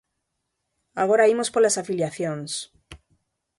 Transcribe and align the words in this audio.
Agora 1.03 1.29
imos 1.33 1.49
polas 1.53 1.79
afiliacións. 1.81 2.51